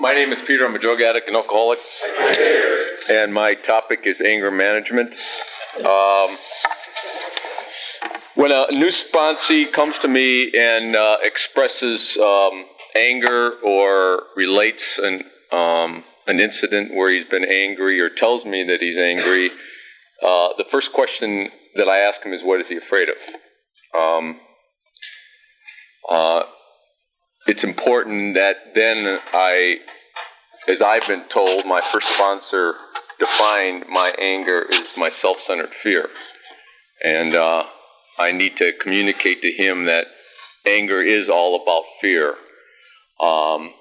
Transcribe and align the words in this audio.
My 0.00 0.14
name 0.14 0.32
is 0.32 0.40
Peter. 0.40 0.64
I'm 0.64 0.74
a 0.74 0.78
drug 0.78 1.02
addict 1.02 1.28
and 1.28 1.36
alcoholic. 1.36 1.78
And 3.10 3.34
my 3.34 3.52
topic 3.52 4.06
is 4.06 4.22
anger 4.22 4.50
management. 4.50 5.14
Um, 5.76 6.38
when 8.34 8.50
a 8.50 8.68
new 8.70 8.88
sponsee 8.88 9.70
comes 9.70 9.98
to 9.98 10.08
me 10.08 10.52
and 10.56 10.96
uh, 10.96 11.18
expresses 11.22 12.16
um, 12.16 12.64
anger 12.96 13.58
or 13.62 14.22
relates 14.36 14.98
an, 14.98 15.24
um, 15.52 16.02
an 16.26 16.40
incident 16.40 16.94
where 16.94 17.10
he's 17.10 17.26
been 17.26 17.44
angry 17.44 18.00
or 18.00 18.08
tells 18.08 18.46
me 18.46 18.64
that 18.64 18.80
he's 18.80 18.96
angry, 18.96 19.50
uh, 20.22 20.54
the 20.56 20.64
first 20.64 20.94
question 20.94 21.50
that 21.74 21.88
I 21.90 21.98
ask 21.98 22.22
him 22.22 22.32
is, 22.32 22.42
What 22.42 22.58
is 22.62 22.70
he 22.70 22.76
afraid 22.78 23.10
of? 23.10 23.16
Um, 23.94 24.40
uh, 26.08 26.44
it's 27.46 27.64
important 27.64 28.34
that 28.34 28.74
then 28.74 29.20
I, 29.32 29.80
as 30.68 30.82
I've 30.82 31.06
been 31.06 31.24
told, 31.24 31.66
my 31.66 31.80
first 31.80 32.08
sponsor 32.14 32.74
defined 33.18 33.84
my 33.88 34.12
anger 34.18 34.66
is 34.70 34.96
my 34.96 35.08
self 35.08 35.40
centered 35.40 35.74
fear. 35.74 36.08
And 37.04 37.34
uh, 37.34 37.64
I 38.18 38.32
need 38.32 38.56
to 38.58 38.72
communicate 38.72 39.42
to 39.42 39.50
him 39.50 39.84
that 39.84 40.06
anger 40.66 41.02
is 41.02 41.28
all 41.28 41.62
about 41.62 41.84
fear. 42.00 42.30
Um, 43.20 43.72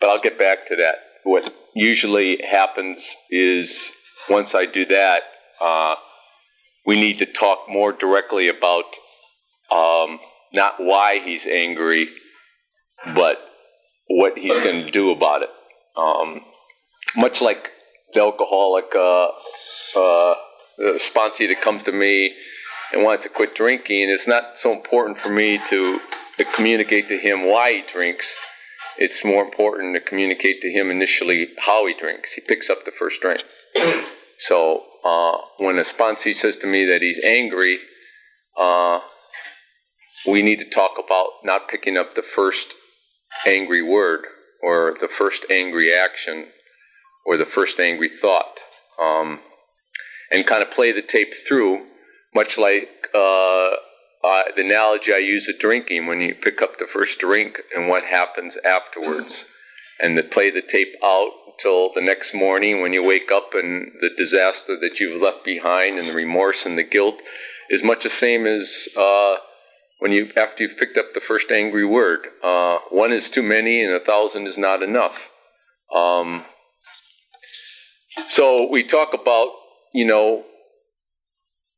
but 0.00 0.10
I'll 0.10 0.20
get 0.20 0.38
back 0.38 0.66
to 0.66 0.76
that. 0.76 0.96
What 1.24 1.52
usually 1.74 2.40
happens 2.42 3.16
is 3.30 3.92
once 4.28 4.54
I 4.54 4.66
do 4.66 4.84
that, 4.86 5.22
uh, 5.60 5.96
we 6.84 6.96
need 6.96 7.18
to 7.18 7.26
talk 7.26 7.68
more 7.68 7.92
directly 7.92 8.48
about 8.48 8.84
um, 9.72 10.20
not 10.54 10.74
why 10.78 11.18
he's 11.18 11.46
angry, 11.46 12.08
but 13.14 13.38
what 14.08 14.38
he's 14.38 14.58
going 14.60 14.84
to 14.84 14.90
do 14.90 15.10
about 15.10 15.42
it. 15.42 15.50
Um, 15.96 16.42
much 17.16 17.40
like 17.40 17.70
the 18.12 18.20
alcoholic 18.20 18.94
uh, 18.94 19.26
uh, 19.98 20.34
sponsee 20.98 21.48
that 21.48 21.60
comes 21.60 21.82
to 21.84 21.92
me 21.92 22.34
and 22.92 23.02
wants 23.02 23.24
to 23.24 23.30
quit 23.30 23.54
drinking, 23.54 24.10
it's 24.10 24.28
not 24.28 24.58
so 24.58 24.72
important 24.72 25.18
for 25.18 25.30
me 25.30 25.58
to, 25.66 26.00
to 26.38 26.44
communicate 26.54 27.08
to 27.08 27.18
him 27.18 27.46
why 27.46 27.72
he 27.72 27.82
drinks. 27.82 28.36
It's 28.98 29.24
more 29.24 29.44
important 29.44 29.94
to 29.94 30.00
communicate 30.00 30.60
to 30.62 30.70
him 30.70 30.90
initially 30.90 31.48
how 31.58 31.86
he 31.86 31.94
drinks. 31.94 32.34
He 32.34 32.40
picks 32.40 32.70
up 32.70 32.84
the 32.84 32.90
first 32.90 33.20
drink. 33.20 33.44
So 34.38 34.84
uh, 35.04 35.38
when 35.58 35.78
a 35.78 35.82
sponsee 35.82 36.34
says 36.34 36.56
to 36.58 36.66
me 36.66 36.84
that 36.86 37.02
he's 37.02 37.22
angry, 37.22 37.78
uh, 38.56 39.00
we 40.26 40.42
need 40.42 40.58
to 40.58 40.68
talk 40.68 40.92
about 40.98 41.28
not 41.44 41.68
picking 41.68 41.96
up 41.96 42.14
the 42.14 42.22
first 42.22 42.74
angry 43.46 43.82
word 43.82 44.26
or 44.62 44.94
the 45.00 45.08
first 45.08 45.44
angry 45.50 45.92
action 45.92 46.46
or 47.24 47.36
the 47.36 47.44
first 47.44 47.78
angry 47.80 48.08
thought 48.08 48.60
um, 49.00 49.40
and 50.30 50.46
kind 50.46 50.62
of 50.62 50.70
play 50.70 50.92
the 50.92 51.02
tape 51.02 51.34
through, 51.34 51.86
much 52.34 52.58
like 52.58 53.08
uh, 53.14 53.70
uh, 54.24 54.42
the 54.54 54.62
analogy 54.64 55.12
I 55.12 55.18
use 55.18 55.48
of 55.48 55.58
drinking 55.58 56.06
when 56.06 56.20
you 56.20 56.34
pick 56.34 56.62
up 56.62 56.78
the 56.78 56.86
first 56.86 57.18
drink 57.18 57.60
and 57.74 57.88
what 57.88 58.04
happens 58.04 58.56
afterwards. 58.58 59.46
And 60.00 60.16
to 60.16 60.22
play 60.22 60.50
the 60.50 60.62
tape 60.62 60.94
out 61.02 61.30
until 61.46 61.92
the 61.92 62.02
next 62.02 62.34
morning 62.34 62.82
when 62.82 62.92
you 62.92 63.02
wake 63.02 63.32
up 63.32 63.54
and 63.54 63.92
the 64.00 64.10
disaster 64.10 64.78
that 64.78 65.00
you've 65.00 65.22
left 65.22 65.42
behind 65.44 65.98
and 65.98 66.08
the 66.08 66.12
remorse 66.12 66.66
and 66.66 66.76
the 66.76 66.82
guilt 66.82 67.22
is 67.70 67.82
much 67.82 68.02
the 68.02 68.10
same 68.10 68.46
as 68.46 68.88
uh, 68.96 69.36
when 69.98 70.12
you 70.12 70.30
after 70.36 70.62
you've 70.62 70.76
picked 70.76 70.96
up 70.96 71.14
the 71.14 71.20
first 71.20 71.50
angry 71.50 71.84
word. 71.84 72.28
Uh, 72.42 72.78
one 72.90 73.12
is 73.12 73.30
too 73.30 73.42
many, 73.42 73.82
and 73.82 73.92
a 73.92 74.00
thousand 74.00 74.46
is 74.46 74.58
not 74.58 74.82
enough. 74.82 75.30
Um, 75.94 76.44
so 78.28 78.68
we 78.70 78.82
talk 78.82 79.14
about 79.14 79.48
you 79.92 80.04
know 80.04 80.44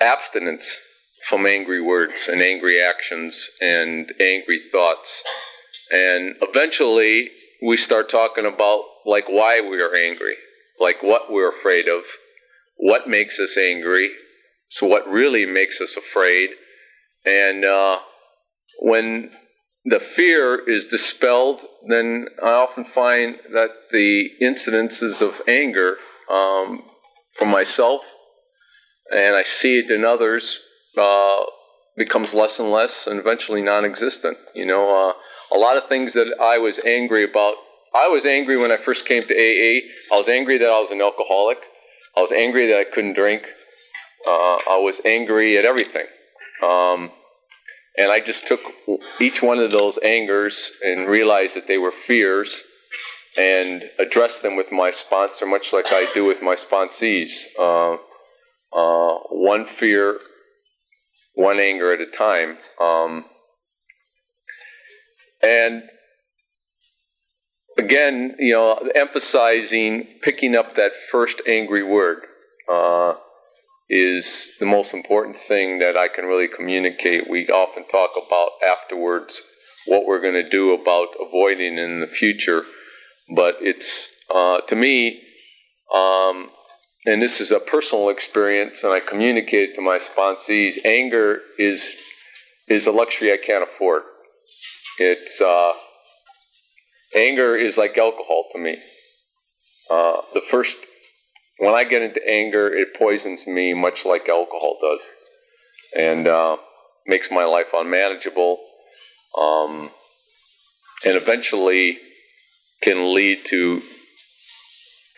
abstinence 0.00 0.78
from 1.28 1.46
angry 1.46 1.80
words 1.80 2.28
and 2.28 2.42
angry 2.42 2.80
actions 2.80 3.48
and 3.60 4.12
angry 4.20 4.58
thoughts, 4.58 5.22
and 5.92 6.36
eventually 6.42 7.30
we 7.62 7.76
start 7.76 8.08
talking 8.08 8.46
about 8.46 8.84
like 9.06 9.28
why 9.28 9.60
we 9.60 9.80
are 9.80 9.94
angry, 9.94 10.34
like 10.80 11.02
what 11.02 11.32
we're 11.32 11.48
afraid 11.48 11.88
of, 11.88 12.04
what 12.76 13.08
makes 13.08 13.38
us 13.38 13.56
angry, 13.56 14.10
so 14.68 14.86
what 14.86 15.08
really 15.08 15.46
makes 15.46 15.80
us 15.80 15.96
afraid 15.96 16.50
and 17.24 17.64
uh, 17.64 17.98
when 18.80 19.30
the 19.84 20.00
fear 20.00 20.58
is 20.68 20.86
dispelled, 20.86 21.60
then 21.88 22.28
I 22.42 22.52
often 22.52 22.84
find 22.84 23.38
that 23.52 23.70
the 23.90 24.30
incidences 24.42 25.20
of 25.20 25.42
anger 25.46 25.96
um, 26.30 26.82
for 27.36 27.44
myself, 27.46 28.02
and 29.12 29.36
I 29.36 29.42
see 29.42 29.78
it 29.78 29.90
in 29.90 30.04
others, 30.04 30.60
uh, 30.96 31.44
becomes 31.96 32.34
less 32.34 32.58
and 32.58 32.70
less, 32.70 33.06
and 33.06 33.18
eventually 33.20 33.62
non-existent. 33.62 34.38
You 34.54 34.66
know, 34.66 35.10
uh, 35.10 35.12
a 35.54 35.58
lot 35.58 35.76
of 35.76 35.86
things 35.86 36.14
that 36.14 36.34
I 36.40 36.58
was 36.58 36.80
angry 36.80 37.24
about. 37.24 37.54
I 37.94 38.08
was 38.08 38.24
angry 38.24 38.56
when 38.56 38.72
I 38.72 38.76
first 38.76 39.06
came 39.06 39.22
to 39.22 39.34
AA. 39.34 39.86
I 40.12 40.18
was 40.18 40.28
angry 40.28 40.58
that 40.58 40.68
I 40.68 40.80
was 40.80 40.90
an 40.90 41.00
alcoholic. 41.00 41.58
I 42.16 42.20
was 42.20 42.32
angry 42.32 42.66
that 42.68 42.78
I 42.78 42.84
couldn't 42.84 43.14
drink. 43.14 43.46
Uh, 44.26 44.56
I 44.68 44.80
was 44.82 45.00
angry 45.04 45.58
at 45.58 45.64
everything. 45.64 46.06
Um, 46.62 47.10
and 47.96 48.10
I 48.10 48.20
just 48.20 48.46
took 48.46 48.60
each 49.20 49.42
one 49.42 49.58
of 49.58 49.70
those 49.70 49.98
angers 49.98 50.72
and 50.84 51.06
realized 51.06 51.56
that 51.56 51.66
they 51.66 51.78
were 51.78 51.92
fears 51.92 52.62
and 53.36 53.84
addressed 53.98 54.42
them 54.42 54.56
with 54.56 54.72
my 54.72 54.90
sponsor, 54.90 55.46
much 55.46 55.72
like 55.72 55.86
I 55.88 56.10
do 56.14 56.24
with 56.24 56.42
my 56.42 56.54
sponsees. 56.54 57.44
Uh, 57.58 57.96
uh, 58.72 59.18
one 59.30 59.64
fear, 59.64 60.18
one 61.34 61.58
anger 61.58 61.92
at 61.92 62.00
a 62.00 62.06
time. 62.06 62.58
Um, 62.80 63.24
and 65.42 65.84
again, 67.78 68.34
you 68.38 68.54
know, 68.54 68.74
emphasizing 68.94 70.06
picking 70.22 70.56
up 70.56 70.74
that 70.76 70.94
first 70.94 71.42
angry 71.46 71.82
word. 71.82 72.22
Uh, 72.70 73.14
is 73.88 74.52
the 74.60 74.66
most 74.66 74.94
important 74.94 75.36
thing 75.36 75.78
that 75.78 75.96
I 75.96 76.08
can 76.08 76.24
really 76.24 76.48
communicate. 76.48 77.28
We 77.28 77.48
often 77.48 77.86
talk 77.86 78.10
about 78.16 78.50
afterwards 78.66 79.42
what 79.86 80.06
we're 80.06 80.20
going 80.20 80.34
to 80.34 80.48
do 80.48 80.72
about 80.72 81.08
avoiding 81.20 81.76
in 81.76 82.00
the 82.00 82.06
future, 82.06 82.64
but 83.34 83.56
it's 83.60 84.08
uh, 84.34 84.60
to 84.62 84.76
me, 84.76 85.22
um, 85.94 86.50
and 87.06 87.20
this 87.20 87.40
is 87.40 87.50
a 87.50 87.60
personal 87.60 88.08
experience, 88.08 88.82
and 88.82 88.92
I 88.92 89.00
communicate 89.00 89.70
it 89.70 89.74
to 89.74 89.82
my 89.82 89.98
sponsees. 89.98 90.78
Anger 90.84 91.40
is 91.58 91.94
is 92.66 92.86
a 92.86 92.92
luxury 92.92 93.30
I 93.32 93.36
can't 93.36 93.62
afford. 93.62 94.02
It's 94.98 95.42
uh, 95.42 95.74
anger 97.14 97.54
is 97.54 97.76
like 97.76 97.98
alcohol 97.98 98.46
to 98.52 98.58
me. 98.58 98.78
Uh, 99.90 100.22
the 100.32 100.40
first 100.40 100.78
when 101.58 101.74
I 101.74 101.84
get 101.84 102.02
into 102.02 102.20
anger, 102.28 102.72
it 102.72 102.94
poisons 102.94 103.46
me 103.46 103.74
much 103.74 104.04
like 104.04 104.28
alcohol 104.28 104.78
does, 104.80 105.02
and 105.96 106.26
uh, 106.26 106.56
makes 107.06 107.30
my 107.30 107.44
life 107.44 107.72
unmanageable, 107.72 108.60
um, 109.38 109.90
and 111.04 111.16
eventually 111.16 111.98
can 112.82 113.14
lead 113.14 113.44
to 113.46 113.82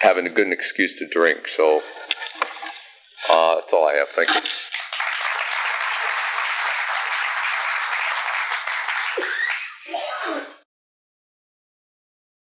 having 0.00 0.26
a 0.26 0.30
good 0.30 0.52
excuse 0.52 0.98
to 0.98 1.06
drink. 1.06 1.48
So 1.48 1.82
uh, 3.30 3.56
that's 3.56 3.72
all 3.72 3.88
I 3.88 3.94
have. 3.94 4.08
Thank 4.08 4.34
you. 4.34 4.40